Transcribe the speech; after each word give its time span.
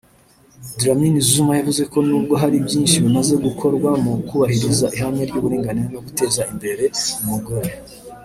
Dlamini-Zuma 0.77 1.51
yavuze 1.59 1.83
ko 1.91 1.97
nubwo 2.07 2.33
hari 2.41 2.57
byinshi 2.65 2.95
bimaze 3.03 3.33
gukorwa 3.45 3.89
mu 4.03 4.13
kubahiriza 4.27 4.85
ihame 4.95 5.21
ry’uburinganire 5.29 5.87
no 5.93 6.01
guteza 6.05 6.41
imbere 6.53 6.83
umugore 7.23 7.71